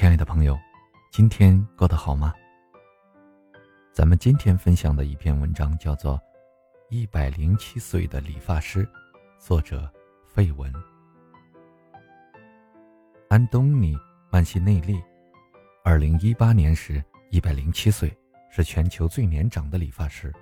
[0.00, 0.58] 亲爱的朋友，
[1.10, 2.32] 今天过得好吗？
[3.92, 6.14] 咱们今天分享的一篇文章叫做
[6.88, 8.82] 《一百零七岁的理发师》，
[9.38, 9.92] 作者
[10.26, 10.72] 费文。
[13.28, 13.94] 安东尼·
[14.30, 14.98] 曼西内利，
[15.84, 18.10] 二零一八年时一百零七岁，
[18.50, 20.32] 是全球最年长的理发师。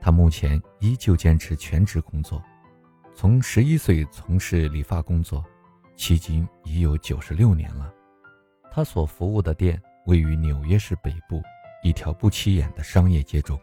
[0.00, 2.40] 他目前依旧坚持全职工作，
[3.16, 5.44] 从十一岁从事理发工作，
[5.96, 7.92] 迄今已有九十六年了。
[8.70, 11.42] 他所服务的店位于纽约市北部
[11.82, 13.58] 一条不起眼的商业街中。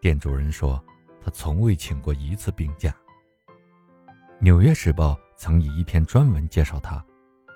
[0.00, 0.82] 店主人说，
[1.22, 2.90] 他从未请过一次病假。
[4.40, 7.02] 《纽约时报》曾以一篇专文介绍他，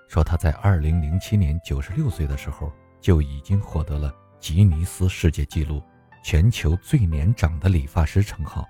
[0.09, 5.83] 说他在2007年96岁的时候就已经获得了吉尼斯世界纪录——
[6.23, 8.65] 全球最年长的理发师称号。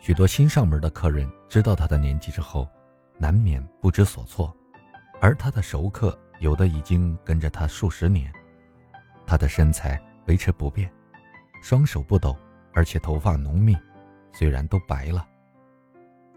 [0.00, 2.66] 许多新上门的客人知道他的年纪之后，
[3.18, 4.56] 难免不知所措，
[5.20, 6.18] 而他的熟客。
[6.40, 8.32] 有的已经跟着他数十年，
[9.26, 10.90] 他的身材维持不变，
[11.62, 12.36] 双手不抖，
[12.72, 13.76] 而且头发浓密，
[14.32, 15.26] 虽然都白了。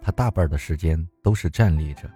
[0.01, 2.11] 他大半的时间都是站立着，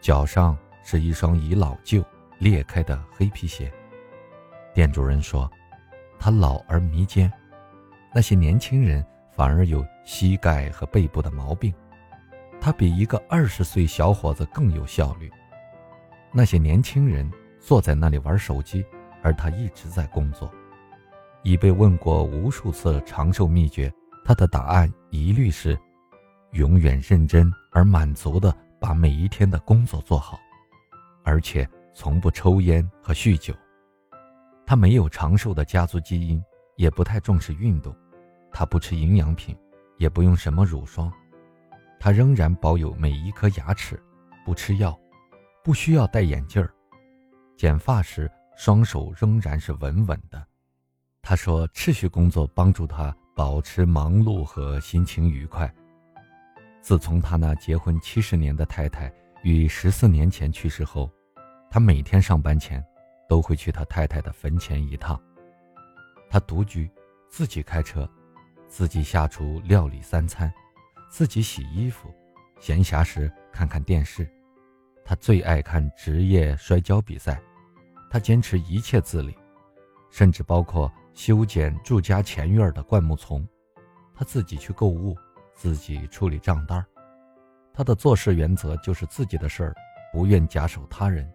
[0.00, 2.04] 脚上是一双已老旧、
[2.38, 3.72] 裂开的黑皮鞋。
[4.74, 5.48] 店主人说，
[6.18, 7.32] 他老而弥坚，
[8.12, 11.72] 那些年轻人反而有膝盖和背部的毛病。
[12.60, 15.30] 他比一个二十岁小伙子更有效率。
[16.32, 18.84] 那些年轻人坐在那里玩手机，
[19.22, 20.52] 而他一直在工作。
[21.42, 23.92] 已被问过无数次长寿秘诀，
[24.24, 25.78] 他的答案一律是：
[26.52, 30.38] 永远认真而满足地把每一天的工作做好，
[31.24, 33.54] 而且从不抽烟和酗酒。
[34.66, 36.42] 他没有长寿的家族基因，
[36.76, 37.94] 也不太重视运动。
[38.52, 39.56] 他不吃营养品，
[39.96, 41.10] 也不用什么乳霜。
[41.98, 43.98] 他仍然保有每一颗牙齿，
[44.44, 44.98] 不吃药。
[45.68, 46.72] 不需要戴眼镜儿，
[47.54, 50.42] 剪发时双手仍然是稳稳的。
[51.20, 55.70] 他说：“持续工作帮助他保持忙碌和心情愉快。”
[56.80, 61.12] 自从他那结婚七十年的太太于十四年前去世后，
[61.70, 62.82] 他每天上班前
[63.28, 65.20] 都会去他太太的坟前一趟。
[66.30, 66.90] 他独居，
[67.28, 68.10] 自己开车，
[68.68, 70.50] 自己下厨料理三餐，
[71.10, 72.08] 自己洗衣服，
[72.58, 74.26] 闲暇时看看电视。
[75.08, 77.40] 他最爱看职业摔跤比赛，
[78.10, 79.34] 他坚持一切自理，
[80.10, 83.48] 甚至包括修剪住家前院的灌木丛。
[84.14, 85.16] 他自己去购物，
[85.54, 86.84] 自己处理账单。
[87.72, 89.74] 他的做事原则就是自己的事儿，
[90.12, 91.26] 不愿假手他人。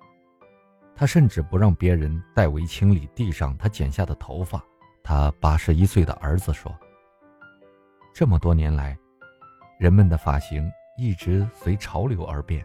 [0.95, 4.63] 他甚至不让别人代为清理地上他剪下的头发。
[5.03, 6.72] 他八十一岁的儿子说
[8.13, 8.95] ：“这么多年来，
[9.79, 12.63] 人们的发型一直随潮流而变。”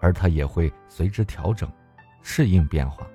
[0.00, 1.70] 而他也会随之调整，
[2.22, 3.06] 适应变化。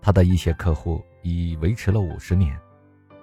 [0.00, 2.58] 他的一些客户已维持了五十年，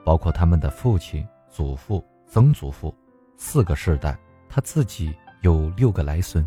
[0.03, 2.93] 包括他们的父亲、祖父、曾祖父，
[3.37, 4.17] 四个世代。
[4.51, 6.43] 他自己有六个来孙。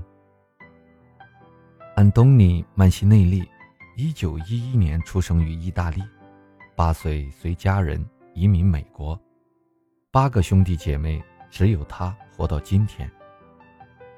[1.95, 3.49] 安东尼·曼西内利，
[3.97, 6.03] 一九一一年出生于意大利，
[6.75, 8.05] 八岁随家人
[8.35, 9.17] 移民美国，
[10.11, 13.09] 八个兄弟姐妹，只有他活到今天。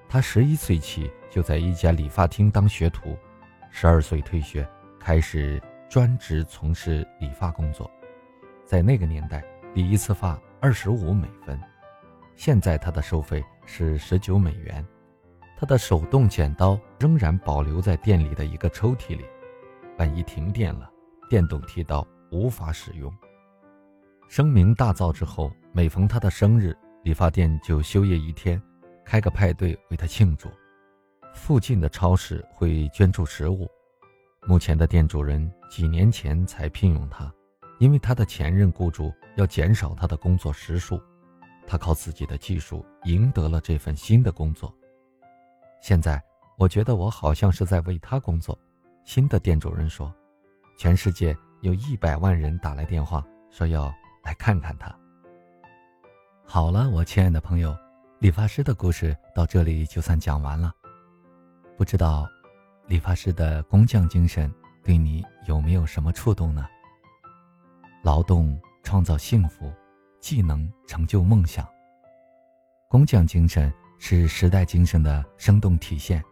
[0.09, 3.19] 他十一岁起就在一家理发厅当学徒，
[3.71, 4.69] 十二岁退学，
[5.01, 7.91] 开始专职从事理发工作。
[8.65, 9.45] 在那个年代，
[9.75, 11.61] 理一次发二十五美分，
[12.37, 14.85] 现在他的收费是十九美元。
[15.57, 19.25] 他的手动剪刀仍然保留在店里的一个抽屉里，
[19.99, 20.91] 万一停电了，
[21.29, 23.13] 电动剃刀无法使用。
[24.29, 28.61] 声名大噪之后，每逢他的生日，理发店就休业一天。
[29.05, 30.49] 开个派对为他庆祝，
[31.35, 33.69] 附近的超市会捐助食物。
[34.47, 37.33] 目前的店主人几年前才聘用他，
[37.79, 41.01] 因为他的前任雇主要减少他的工作时数，
[41.67, 44.75] 他靠自己的技术赢得了这份新的工作。
[45.81, 46.23] 现在
[46.57, 48.59] 我觉得我好像是在为他工作。
[49.05, 50.15] 新的店主人说
[50.79, 53.93] ：“全世界有一百万人打来电话说要
[54.23, 54.95] 来看看他。”
[56.47, 57.77] 好了，我亲爱的朋友。
[58.21, 60.73] 理发师的故事到这里就算讲完了。
[61.77, 62.27] 不知道，
[62.87, 64.53] 理发师的工匠精神
[64.83, 66.67] 对你有没有什么触动呢？
[68.03, 69.71] 劳动创造幸福，
[70.21, 71.69] 技能成就梦想。
[72.89, 76.23] 工匠精神是时代精神的生动体现，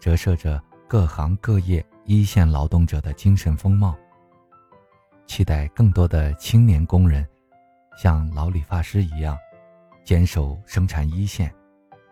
[0.00, 3.96] 折射着各行各业一线劳动者的精神风貌。
[5.26, 7.26] 期待更多的青年工人，
[7.96, 9.38] 像老理发师一样。
[10.04, 11.54] 坚守生产一线，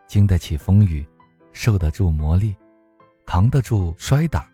[0.06, 1.06] 经得起风雨，
[1.52, 2.54] 受得住磨砺，
[3.26, 4.48] 扛得住摔打，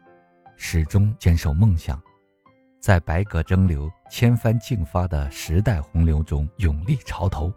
[0.56, 2.00] 始终坚守梦想，
[2.80, 7.52] 在百舸争流、千帆竞发的时代洪流中勇立潮头，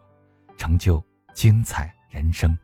[0.58, 1.04] 成就
[1.34, 2.58] 精彩人生。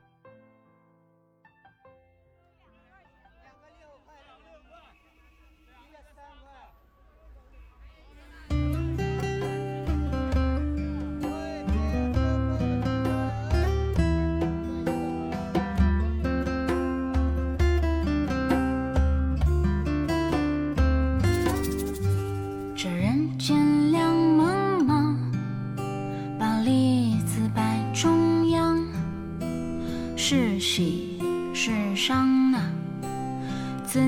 [33.95, 34.01] 自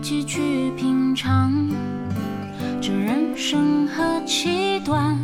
[0.00, 1.52] 己去品尝。
[2.80, 5.18] 这人生何其短，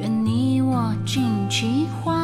[0.00, 2.17] 愿你我尽其欢。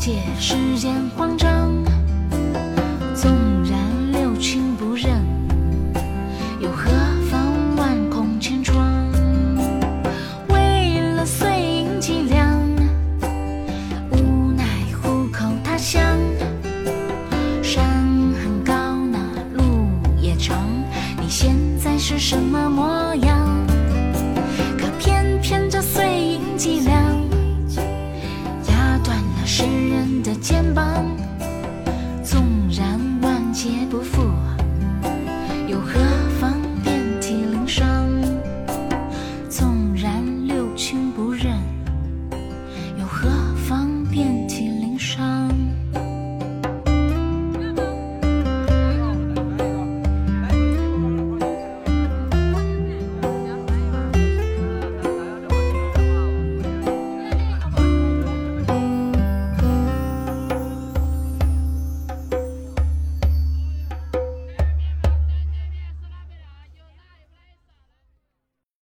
[0.00, 1.70] 借世间慌张，
[3.14, 3.30] 纵
[3.62, 3.78] 然
[4.10, 5.10] 六亲不认，
[6.58, 6.90] 又何
[7.30, 9.06] 妨万孔千疮，
[10.48, 12.58] 为了碎银几两，
[14.12, 14.64] 无奈
[15.02, 16.02] 户口他乡，
[17.62, 17.84] 山
[18.42, 18.72] 很高，
[19.12, 19.18] 那
[19.52, 19.86] 路
[20.18, 20.56] 也长，
[21.20, 22.99] 你现在是什么模样？
[30.40, 31.04] 肩膀，
[32.24, 34.19] 纵然万劫不复。